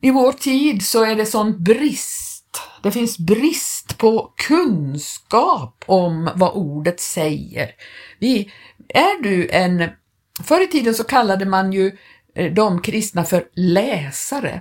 I 0.00 0.10
vår 0.10 0.32
tid 0.32 0.86
så 0.86 1.04
är 1.04 1.14
det 1.14 1.26
sån 1.26 1.64
brist. 1.64 2.60
Det 2.82 2.90
finns 2.90 3.18
brist 3.18 3.98
på 3.98 4.32
kunskap 4.36 5.84
om 5.86 6.30
vad 6.34 6.52
ordet 6.52 7.00
säger. 7.00 7.70
Vi, 8.18 8.52
är 8.88 9.22
du 9.22 9.48
en, 9.48 9.88
förr 10.44 10.64
i 10.64 10.66
tiden 10.66 10.94
så 10.94 11.04
kallade 11.04 11.44
man 11.44 11.72
ju 11.72 11.86
Eh, 11.88 11.96
Eh, 12.34 12.52
de 12.52 12.82
kristna 12.82 13.24
för 13.24 13.44
läsare. 13.54 14.60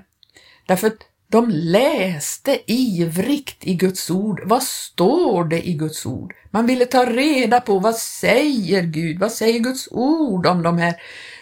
Därför 0.67 0.87
att 0.87 0.97
de 1.31 1.49
läste 1.49 2.59
ivrigt 2.67 3.67
i 3.67 3.73
Guds 3.73 4.09
ord. 4.09 4.41
Vad 4.45 4.63
står 4.63 5.43
det 5.45 5.67
i 5.67 5.73
Guds 5.73 6.05
ord? 6.05 6.33
Man 6.51 6.65
ville 6.65 6.85
ta 6.85 7.05
reda 7.05 7.61
på 7.61 7.79
vad 7.79 7.95
säger 7.95 8.81
Gud? 8.81 9.19
Vad 9.19 9.31
säger 9.31 9.59
Guds 9.59 9.87
ord 9.91 10.45
om 10.45 10.63
de 10.63 10.77
här 10.77 10.95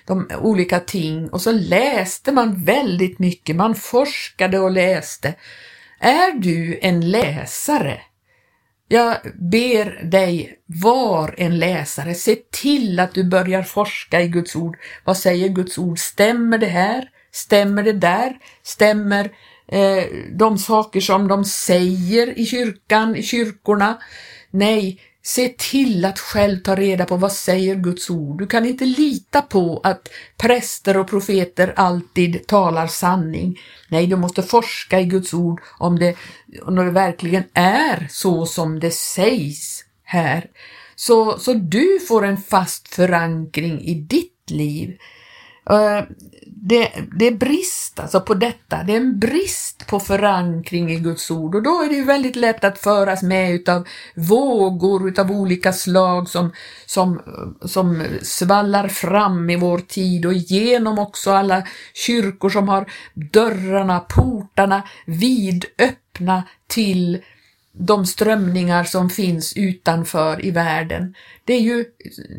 de 0.05 0.29
olika 0.41 0.79
ting? 0.79 1.29
Och 1.29 1.41
så 1.41 1.51
läste 1.51 2.31
man 2.31 2.63
väldigt 2.63 3.19
mycket. 3.19 3.55
Man 3.55 3.75
forskade 3.75 4.59
och 4.59 4.71
läste. 4.71 5.33
Är 5.99 6.31
du 6.31 6.79
en 6.81 7.11
läsare? 7.11 8.01
Jag 8.87 9.17
ber 9.35 10.03
dig, 10.03 10.59
var 10.65 11.35
en 11.37 11.59
läsare, 11.59 12.15
se 12.15 12.35
till 12.35 12.99
att 12.99 13.13
du 13.13 13.23
börjar 13.23 13.63
forska 13.63 14.21
i 14.21 14.27
Guds 14.27 14.55
ord. 14.55 14.77
Vad 15.03 15.17
säger 15.17 15.49
Guds 15.49 15.77
ord? 15.77 15.99
Stämmer 15.99 16.57
det 16.57 16.67
här 16.67 17.09
Stämmer 17.37 17.83
det 17.83 17.93
där? 17.93 18.37
Stämmer 18.63 19.31
eh, 19.67 20.03
de 20.31 20.57
saker 20.57 20.99
som 20.99 21.27
de 21.27 21.45
säger 21.45 22.39
i 22.39 22.45
kyrkan, 22.45 23.15
i 23.15 23.23
kyrkorna? 23.23 23.97
Nej, 24.51 25.01
Se 25.27 25.49
till 25.57 26.05
att 26.05 26.19
själv 26.19 26.59
ta 26.59 26.75
reda 26.75 27.05
på 27.05 27.17
vad 27.17 27.31
säger 27.31 27.75
Guds 27.75 28.09
ord. 28.09 28.39
Du 28.39 28.47
kan 28.47 28.65
inte 28.65 28.85
lita 28.85 29.41
på 29.41 29.81
att 29.83 30.09
präster 30.37 30.97
och 30.97 31.07
profeter 31.07 31.73
alltid 31.75 32.47
talar 32.47 32.87
sanning. 32.87 33.59
Nej, 33.89 34.07
du 34.07 34.15
måste 34.15 34.43
forska 34.43 34.99
i 34.99 35.05
Guds 35.05 35.33
ord 35.33 35.61
om 35.77 35.99
det, 35.99 36.15
om 36.61 36.75
det 36.75 36.91
verkligen 36.91 37.43
är 37.53 38.07
så 38.09 38.45
som 38.45 38.79
det 38.79 38.91
sägs 38.91 39.83
här. 40.03 40.45
Så, 40.95 41.39
så 41.39 41.53
du 41.53 41.99
får 42.07 42.25
en 42.25 42.37
fast 42.37 42.87
förankring 42.87 43.81
i 43.81 43.93
ditt 43.93 44.49
liv. 44.49 44.97
Eh, 45.69 46.03
det, 46.45 46.91
det 47.17 47.27
är 47.27 47.31
brist 47.31 47.99
alltså 47.99 48.21
på 48.21 48.33
detta, 48.33 48.83
det 48.83 48.93
är 48.93 48.97
en 48.97 49.19
brist 49.19 49.87
på 49.87 49.99
förankring 49.99 50.91
i 50.91 50.99
Guds 50.99 51.31
ord. 51.31 51.55
Och 51.55 51.63
då 51.63 51.81
är 51.81 51.89
det 51.89 51.95
ju 51.95 52.03
väldigt 52.03 52.35
lätt 52.35 52.63
att 52.63 52.79
föras 52.79 53.23
med 53.23 53.53
utav 53.53 53.87
vågor 54.15 55.09
utav 55.09 55.31
olika 55.31 55.73
slag 55.73 56.29
som, 56.29 56.51
som, 56.85 57.21
som 57.61 58.03
svallar 58.21 58.87
fram 58.87 59.49
i 59.49 59.55
vår 59.55 59.79
tid 59.79 60.25
och 60.25 60.33
genom 60.33 60.99
också 60.99 61.31
alla 61.31 61.63
kyrkor 61.93 62.49
som 62.49 62.69
har 62.69 62.85
dörrarna, 63.13 63.99
portarna 63.99 64.83
vidöppna 65.05 66.43
till 66.67 67.21
de 67.79 68.05
strömningar 68.05 68.83
som 68.83 69.09
finns 69.09 69.53
utanför 69.57 70.45
i 70.45 70.51
världen. 70.51 71.15
Det 71.45 71.53
är, 71.53 71.59
ju, 71.59 71.85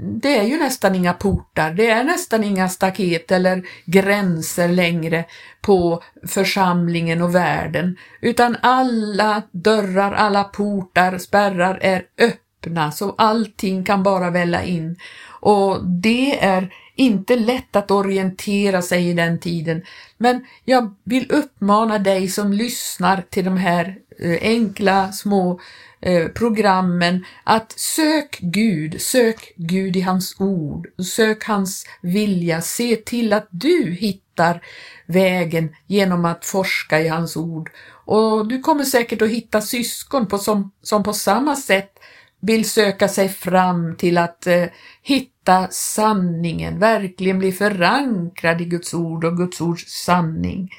det 0.01 0.39
är 0.39 0.45
ju 0.45 0.59
nästan 0.59 0.95
inga 0.95 1.13
portar, 1.13 1.71
det 1.71 1.91
är 1.91 2.05
nästan 2.05 2.45
inga 2.45 2.69
staket 2.69 3.33
eller 3.33 3.63
gränser 3.85 4.69
längre 4.69 5.25
på 5.61 6.03
församlingen 6.27 7.23
och 7.23 7.35
världen, 7.35 7.97
utan 8.21 8.57
alla 8.63 9.43
dörrar, 9.51 10.13
alla 10.13 10.45
portar, 10.45 11.19
spärrar 11.19 11.79
är 11.83 12.03
öppna 12.19 12.93
så 12.93 13.15
allting 13.19 13.85
kan 13.85 14.03
bara 14.03 14.31
välla 14.31 14.65
in. 14.65 14.97
Och 15.41 15.85
det 15.85 16.45
är 16.45 16.73
inte 16.99 17.37
lätt 17.37 17.77
att 17.77 17.91
orientera 17.91 18.83
sig 18.83 19.09
i 19.09 19.13
den 19.13 19.39
tiden. 19.39 19.83
Men 20.17 20.45
jag 20.65 20.95
vill 21.05 21.33
uppmana 21.33 21.99
dig 21.99 22.29
som 22.29 22.53
lyssnar 22.53 23.25
till 23.31 23.45
de 23.45 23.57
här 23.57 23.97
eh, 24.19 24.39
enkla 24.43 25.13
små 25.13 25.61
eh, 26.01 26.29
programmen 26.29 27.25
att 27.45 27.73
sök 27.73 28.39
Gud, 28.41 29.01
sök 29.01 29.53
Gud 29.57 29.97
i 29.97 30.01
hans 30.01 30.41
ord, 30.41 30.87
sök 31.17 31.45
hans 31.45 31.87
vilja, 32.03 32.61
se 32.61 32.97
till 32.97 33.33
att 33.33 33.49
du 33.51 33.97
hittar 34.01 34.63
vägen 35.07 35.77
genom 35.87 36.25
att 36.25 36.45
forska 36.45 37.01
i 37.01 37.09
hans 37.09 37.37
ord. 37.37 37.71
Och 38.05 38.49
du 38.49 38.61
kommer 38.61 38.85
säkert 38.85 39.23
att 39.23 39.29
hitta 39.29 39.61
syskon 39.61 40.27
på 40.27 40.39
som, 40.39 40.71
som 40.83 41.03
på 41.03 41.13
samma 41.13 41.57
sätt 41.57 41.98
vill 42.41 42.71
söka 42.71 43.09
sig 43.09 43.29
fram 43.29 43.97
till 43.97 44.19
att 44.19 44.47
eh, 44.47 44.65
hitta 45.03 45.69
sanningen, 45.71 46.79
verkligen 46.79 47.39
bli 47.39 47.53
förankrad 47.53 48.61
i 48.61 48.65
Guds 48.65 48.95
ord 48.95 49.25
och 49.25 49.37
Guds 49.37 49.61
ords 49.61 49.85
sanning. 50.05 50.71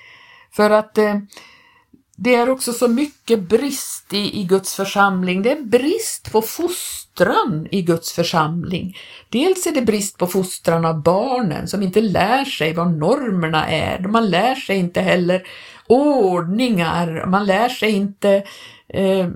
För 0.51 0.69
att 0.69 0.97
eh, 0.97 1.15
det 2.21 2.35
är 2.35 2.49
också 2.49 2.73
så 2.73 2.87
mycket 2.87 3.39
brist 3.39 4.13
i, 4.13 4.41
i 4.41 4.43
Guds 4.43 4.75
församling. 4.75 5.41
Det 5.41 5.51
är 5.51 5.61
brist 5.61 6.31
på 6.31 6.41
fostran 6.41 7.67
i 7.71 7.81
Guds 7.81 8.11
församling. 8.11 8.97
Dels 9.29 9.67
är 9.67 9.71
det 9.71 9.81
brist 9.81 10.17
på 10.17 10.27
fostran 10.27 10.85
av 10.85 11.03
barnen 11.03 11.67
som 11.67 11.83
inte 11.83 12.01
lär 12.01 12.45
sig 12.45 12.73
vad 12.73 12.97
normerna 12.97 13.67
är. 13.67 13.99
Man 13.99 14.29
lär 14.29 14.55
sig 14.55 14.77
inte 14.77 15.01
heller 15.01 15.43
ordningar, 15.87 17.25
man 17.27 17.45
lär 17.45 17.69
sig 17.69 17.91
inte 17.91 18.43
eh, 18.87 19.27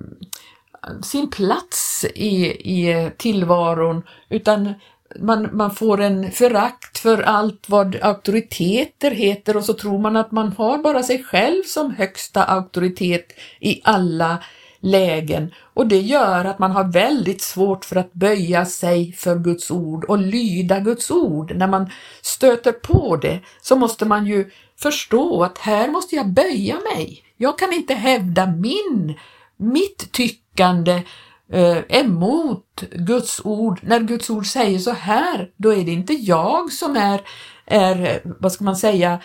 sin 1.03 1.29
plats 1.29 2.05
i, 2.15 2.45
i 2.45 3.11
tillvaron 3.17 4.03
utan 4.29 4.73
man, 5.19 5.49
man 5.53 5.75
får 5.75 6.01
en 6.01 6.31
förakt 6.31 6.97
för 6.97 7.21
allt 7.21 7.69
vad 7.69 7.95
auktoriteter 8.01 9.11
heter 9.11 9.57
och 9.57 9.63
så 9.63 9.73
tror 9.73 9.99
man 9.99 10.15
att 10.15 10.31
man 10.31 10.51
har 10.51 10.77
bara 10.77 11.03
sig 11.03 11.23
själv 11.23 11.63
som 11.63 11.91
högsta 11.91 12.43
auktoritet 12.43 13.31
i 13.59 13.81
alla 13.83 14.43
lägen 14.79 15.53
och 15.73 15.87
det 15.87 15.99
gör 15.99 16.45
att 16.45 16.59
man 16.59 16.71
har 16.71 16.83
väldigt 16.83 17.41
svårt 17.41 17.85
för 17.85 17.95
att 17.95 18.13
böja 18.13 18.65
sig 18.65 19.13
för 19.13 19.35
Guds 19.35 19.71
ord 19.71 20.03
och 20.03 20.17
lyda 20.17 20.79
Guds 20.79 21.11
ord. 21.11 21.55
När 21.55 21.67
man 21.67 21.89
stöter 22.21 22.71
på 22.71 23.15
det 23.15 23.39
så 23.61 23.75
måste 23.75 24.05
man 24.05 24.25
ju 24.25 24.51
förstå 24.79 25.43
att 25.43 25.57
här 25.57 25.87
måste 25.87 26.15
jag 26.15 26.27
böja 26.27 26.79
mig. 26.95 27.23
Jag 27.37 27.59
kan 27.59 27.73
inte 27.73 27.93
hävda 27.93 28.45
min, 28.45 29.19
mitt 29.57 30.11
tycke 30.11 30.42
tyckande 30.53 31.03
eh, 31.51 31.77
emot 31.89 32.83
Guds 32.91 33.41
ord. 33.43 33.79
När 33.83 33.99
Guds 33.99 34.29
ord 34.29 34.45
säger 34.45 34.79
så 34.79 34.91
här, 34.91 35.49
då 35.57 35.73
är 35.73 35.83
det 35.85 35.91
inte 35.91 36.13
jag 36.13 36.71
som 36.71 36.97
är, 36.97 37.21
är 37.65 38.21
vad 38.39 38.51
ska 38.51 38.63
man 38.63 38.75
säga, 38.75 39.19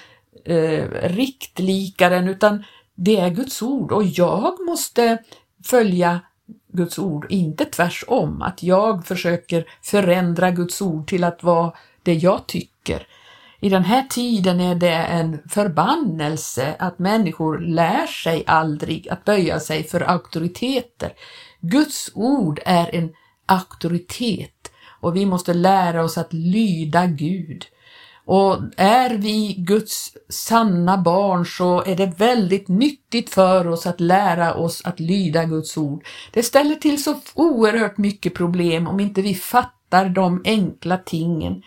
eh, 0.45 0.85
riktlikaren 1.03 2.29
utan 2.29 2.65
det 2.95 3.17
är 3.17 3.31
Guds 3.31 3.63
ord 3.63 3.93
och 3.93 4.05
jag 4.05 4.67
måste 4.67 5.19
följa 5.65 6.21
Guds 6.73 6.99
ord, 6.99 7.27
inte 7.29 7.65
tvärsom, 7.65 8.43
att 8.43 8.63
jag 8.63 9.07
försöker 9.07 9.65
förändra 9.83 10.51
Guds 10.51 10.83
ord 10.83 11.09
till 11.09 11.25
att 11.25 11.43
vara 11.43 11.73
det 12.03 12.15
jag 12.15 12.47
tycker. 12.47 13.07
I 13.61 13.69
den 13.69 13.85
här 13.85 14.03
tiden 14.03 14.61
är 14.61 14.75
det 14.75 14.95
en 14.95 15.39
förbannelse 15.49 16.77
att 16.79 16.99
människor 16.99 17.59
lär 17.59 18.07
sig 18.07 18.45
aldrig 18.47 19.09
att 19.09 19.25
böja 19.25 19.61
sig 19.61 19.85
för 19.85 20.01
auktoriteter. 20.01 21.13
Guds 21.61 22.11
ord 22.15 22.61
är 22.65 22.95
en 22.95 23.13
auktoritet 23.47 24.73
och 25.01 25.17
vi 25.17 25.27
måste 25.27 25.55
lära 25.55 26.05
oss 26.05 26.19
att 26.19 26.33
lyda 26.33 27.07
Gud. 27.07 27.65
Och 28.25 28.59
är 28.77 29.11
vi 29.11 29.55
Guds 29.59 30.13
sanna 30.29 30.99
barn 30.99 31.47
så 31.47 31.85
är 31.85 31.97
det 31.97 32.07
väldigt 32.19 32.69
nyttigt 32.69 33.31
för 33.31 33.69
oss 33.69 33.87
att 33.87 34.01
lära 34.01 34.55
oss 34.55 34.83
att 34.85 35.01
lyda 35.01 35.45
Guds 35.45 35.77
ord. 35.77 36.05
Det 36.33 36.43
ställer 36.43 36.75
till 36.75 37.03
så 37.03 37.21
oerhört 37.35 37.99
mycket 37.99 38.35
problem 38.35 38.89
om 38.89 39.01
inte 39.01 39.23
vi 39.23 39.35
fattar 39.35 40.09
de 40.09 40.43
enkla 40.45 40.99
tingen. 40.99 41.63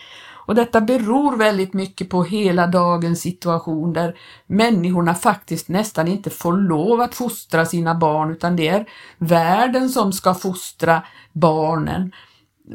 Och 0.46 0.56
detta 0.56 0.82
beror 0.82 1.38
väldigt 1.38 1.74
mycket 1.74 2.10
på 2.10 2.24
hela 2.24 2.68
dagens 2.68 3.22
situation 3.22 3.94
där 3.94 4.16
människorna 4.48 5.16
faktiskt 5.16 5.68
nästan 5.68 6.08
inte 6.08 6.30
får 6.30 6.54
lov 6.54 7.02
att 7.02 7.16
fostra 7.16 7.66
sina 7.66 7.96
barn 7.96 8.32
utan 8.32 8.56
det 8.56 8.68
är 8.68 8.86
världen 9.18 9.90
som 9.90 10.14
ska 10.14 10.34
fostra 10.34 11.04
barnen. 11.34 12.12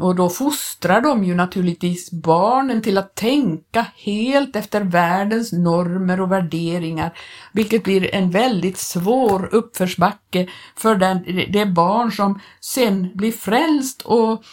Och 0.01 0.15
då 0.15 0.29
fostrar 0.29 1.01
de 1.01 1.25
ju 1.25 1.35
naturligtvis 1.35 2.11
barnen 2.11 2.83
till 2.83 2.99
att 2.99 3.15
tänka 3.15 3.87
helt 3.97 4.57
efter 4.57 4.81
världens 4.81 5.53
normer 5.53 6.21
och 6.21 6.33
värderingar, 6.33 7.19
vilket 7.53 7.85
blir 7.85 8.15
en 8.15 8.31
väldigt 8.31 8.79
svår 8.79 9.49
uppförsbacke 9.53 10.49
för 10.77 10.95
den, 10.95 11.25
det 11.53 11.67
barn 11.67 12.13
som 12.13 12.41
sen 12.61 13.11
blir 13.15 13.33
frälst 13.33 14.03
och, 14.03 14.45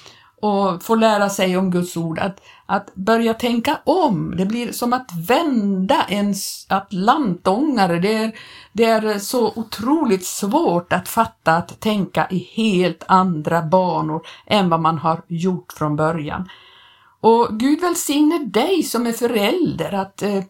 och 0.43 0.84
får 0.84 0.97
lära 0.97 1.29
sig 1.29 1.58
om 1.58 1.71
Guds 1.71 1.97
ord, 1.97 2.19
att 2.19 2.41
att 2.65 2.95
börja 2.95 3.34
tänka 3.34 3.79
om. 3.84 4.36
Det 4.38 4.45
blir 4.45 4.71
som 4.71 4.93
att 4.93 5.10
vända 5.27 6.03
en 6.10 6.34
atlantångare. 6.69 7.99
Det 7.99 8.13
är, 8.13 8.32
det 8.71 8.86
är 8.86 9.19
så 9.19 9.53
otroligt 9.56 10.25
svårt 10.25 10.93
att 10.93 11.10
fatta 11.10 11.56
att 11.56 11.79
tänka 11.79 12.27
i 12.29 12.38
helt 12.38 13.03
andra 13.08 13.62
banor 13.62 14.21
än 14.45 14.69
vad 14.69 14.79
man 14.79 14.97
har 14.97 15.21
gjort 15.27 15.73
från 15.73 15.95
början. 15.95 16.49
Och 17.19 17.60
Gud 17.60 17.82
välsigne 17.82 18.38
dig 18.38 18.84
som 18.84 19.08
är 19.08 19.12
förälder 19.12 19.93
att 19.93 20.21
eh, 20.21 20.43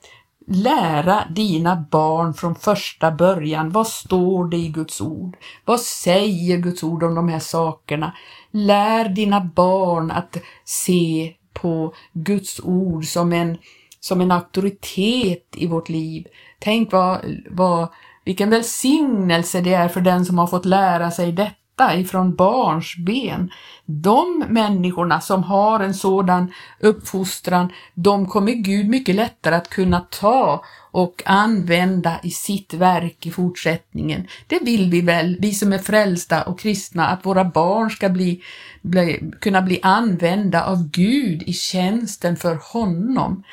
lära 0.47 1.27
dina 1.29 1.85
barn 1.91 2.33
från 2.33 2.55
första 2.55 3.11
början. 3.11 3.69
Vad 3.69 3.87
står 3.87 4.47
det 4.47 4.57
i 4.57 4.67
Guds 4.67 5.01
ord? 5.01 5.37
Vad 5.65 5.79
säger 5.79 6.57
Guds 6.57 6.83
ord 6.83 7.03
om 7.03 7.15
de 7.15 7.29
här 7.29 7.39
sakerna? 7.39 8.13
Lär 8.51 9.09
dina 9.09 9.41
barn 9.41 10.11
att 10.11 10.37
se 10.65 11.33
på 11.53 11.93
Guds 12.13 12.59
ord 12.59 13.05
som 13.05 13.33
en, 13.33 13.57
som 13.99 14.21
en 14.21 14.31
auktoritet 14.31 15.47
i 15.55 15.67
vårt 15.67 15.89
liv. 15.89 16.27
Tänk 16.59 16.91
vad, 16.91 17.19
vad, 17.49 17.87
vilken 18.25 18.49
välsignelse 18.49 19.61
det 19.61 19.73
är 19.73 19.87
för 19.87 20.01
den 20.01 20.25
som 20.25 20.37
har 20.37 20.47
fått 20.47 20.65
lära 20.65 21.11
sig 21.11 21.31
detta 21.31 21.62
ifrån 21.79 22.35
barns 22.35 22.95
ben. 22.97 23.51
De 23.85 24.45
människorna 24.49 25.21
som 25.21 25.43
har 25.43 25.79
en 25.79 25.93
sådan 25.93 26.53
uppfostran, 26.79 27.71
de 27.93 28.27
kommer 28.27 28.51
Gud 28.51 28.89
mycket 28.89 29.15
lättare 29.15 29.55
att 29.55 29.69
kunna 29.69 29.99
ta 29.99 30.63
och 30.91 31.23
använda 31.25 32.19
i 32.23 32.31
sitt 32.31 32.73
verk 32.73 33.25
i 33.25 33.31
fortsättningen. 33.31 34.27
Det 34.47 34.59
vill 34.59 34.89
vi 34.89 35.01
väl, 35.01 35.37
vi 35.39 35.53
som 35.53 35.73
är 35.73 35.77
frälsta 35.77 36.43
och 36.43 36.59
kristna, 36.59 37.07
att 37.07 37.25
våra 37.25 37.45
barn 37.45 37.89
ska 37.89 38.09
bli, 38.09 38.43
bli, 38.81 39.31
kunna 39.41 39.61
bli 39.61 39.79
använda 39.83 40.65
av 40.65 40.89
Gud 40.89 41.43
i 41.43 41.53
tjänsten 41.53 42.35
för 42.35 42.59
honom 42.73 43.43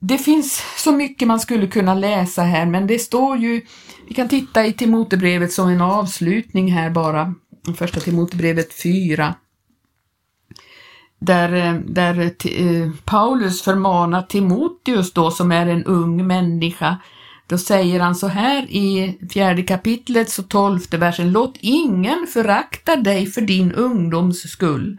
det 0.00 0.18
finns 0.18 0.62
så 0.76 0.92
mycket 0.92 1.28
man 1.28 1.40
skulle 1.40 1.66
kunna 1.66 1.94
läsa 1.94 2.42
här, 2.42 2.66
men 2.66 2.86
det 2.86 2.98
står 2.98 3.36
ju, 3.36 3.62
vi 4.08 4.14
kan 4.14 4.28
titta 4.28 4.66
i 4.66 4.72
Timotebrevet 4.72 5.52
som 5.52 5.68
en 5.68 5.80
avslutning 5.80 6.72
här 6.72 6.90
bara, 6.90 7.34
första 7.76 8.00
Timotebrevet 8.00 8.74
4. 8.82 9.34
Där, 11.20 11.52
eh, 11.52 11.74
där 11.74 12.20
eh, 12.44 12.90
Paulus 13.04 13.62
förmanar 13.62 14.22
Timoteus 14.22 15.12
då, 15.12 15.30
som 15.30 15.52
är 15.52 15.66
en 15.66 15.84
ung 15.84 16.26
människa, 16.26 16.96
då 17.46 17.58
säger 17.58 18.00
han 18.00 18.14
så 18.14 18.26
här 18.26 18.62
i 18.62 19.18
fjärde 19.32 19.62
kapitlet 19.62 20.30
så 20.30 20.42
tolfte 20.42 20.96
versen, 20.96 21.32
låt 21.32 21.56
ingen 21.60 22.26
förakta 22.32 22.96
dig 22.96 23.26
för 23.26 23.40
din 23.40 23.72
ungdoms 23.72 24.50
skull. 24.50 24.98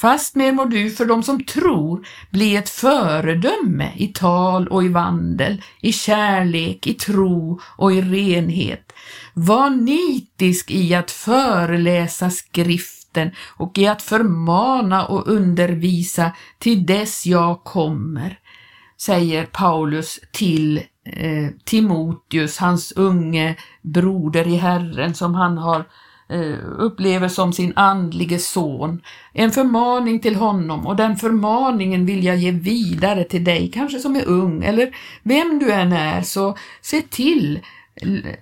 Fastmer 0.00 0.52
må 0.52 0.64
du 0.64 0.90
för 0.90 1.04
dem 1.04 1.22
som 1.22 1.44
tror 1.44 2.06
bli 2.30 2.56
ett 2.56 2.68
föredöme 2.68 3.92
i 3.96 4.06
tal 4.08 4.68
och 4.68 4.84
i 4.84 4.88
vandel, 4.88 5.62
i 5.80 5.92
kärlek, 5.92 6.86
i 6.86 6.94
tro 6.94 7.60
och 7.76 7.92
i 7.92 8.00
renhet. 8.02 8.92
Var 9.34 9.70
nitisk 9.70 10.70
i 10.70 10.94
att 10.94 11.10
föreläsa 11.10 12.30
skriften 12.30 13.30
och 13.56 13.78
i 13.78 13.86
att 13.86 14.02
förmana 14.02 15.06
och 15.06 15.28
undervisa 15.28 16.32
till 16.58 16.86
dess 16.86 17.26
jag 17.26 17.64
kommer, 17.64 18.38
säger 19.00 19.46
Paulus 19.46 20.20
till 20.32 20.78
eh, 21.04 21.48
Timoteus, 21.64 22.58
hans 22.58 22.92
unge 22.92 23.56
broder 23.82 24.48
i 24.48 24.56
Herren 24.56 25.14
som 25.14 25.34
han 25.34 25.58
har 25.58 25.78
eh, 25.78 25.84
Eh, 26.30 26.58
upplever 26.78 27.28
som 27.28 27.52
sin 27.52 27.72
andlige 27.76 28.38
son. 28.38 29.02
En 29.32 29.50
förmaning 29.50 30.20
till 30.20 30.36
honom 30.36 30.86
och 30.86 30.96
den 30.96 31.16
förmaningen 31.16 32.06
vill 32.06 32.24
jag 32.24 32.36
ge 32.36 32.50
vidare 32.50 33.24
till 33.24 33.44
dig, 33.44 33.70
kanske 33.74 33.98
som 33.98 34.16
är 34.16 34.28
ung 34.28 34.64
eller 34.64 34.96
vem 35.22 35.58
du 35.58 35.72
än 35.72 35.92
är, 35.92 36.22
så 36.22 36.56
se 36.80 37.02
till, 37.02 37.60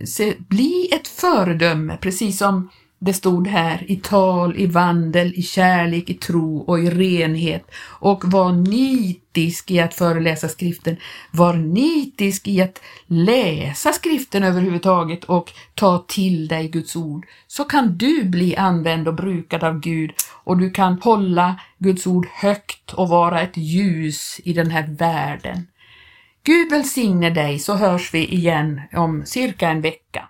se, 0.05 0.35
bli 0.39 0.89
ett 0.93 1.09
föredöme, 1.09 1.97
precis 2.01 2.39
som 2.39 2.69
det 2.99 3.13
stod 3.13 3.47
här 3.47 3.91
i 3.91 3.97
tal, 3.97 4.57
i 4.57 4.67
vandel, 4.67 5.33
i 5.37 5.43
kärlek, 5.43 6.11
i 6.11 6.15
tro 6.15 6.59
och 6.59 6.79
i 6.79 6.91
renhet 6.91 7.71
och 7.85 8.25
var 8.25 8.53
nitisk 8.53 9.71
i 9.71 9.81
att 9.81 9.95
föreläsa 9.95 10.49
skriften. 10.49 10.97
Var 11.31 11.55
nitisk 11.55 12.49
i 12.49 12.63
att 12.63 12.81
läsa 13.07 13.93
skriften 13.93 14.43
överhuvudtaget 14.43 15.25
och 15.25 15.53
ta 15.75 16.05
till 16.09 16.49
dig 16.49 16.69
Guds 16.69 16.97
ord. 16.97 17.27
Så 17.47 17.65
kan 17.65 17.99
du 17.99 18.25
bli 18.25 18.57
använd 18.57 19.09
och 19.09 19.15
brukad 19.15 19.65
av 19.65 19.81
Gud 19.81 20.11
och 20.45 20.59
du 20.59 20.71
kan 20.71 20.99
hålla 21.03 21.61
Guds 21.79 22.07
ord 22.07 22.27
högt 22.33 22.93
och 22.93 23.09
vara 23.09 23.43
ett 23.43 23.57
ljus 23.57 24.41
i 24.45 24.53
den 24.53 24.71
här 24.71 24.87
världen. 24.99 25.67
Gud 26.43 26.71
välsigne 26.71 27.31
dig 27.31 27.59
så 27.59 27.75
hörs 27.75 28.15
vi 28.15 28.27
igen 28.27 28.81
om 28.93 29.27
cirka 29.27 29.69
en 29.69 29.81
vecka. 29.81 30.29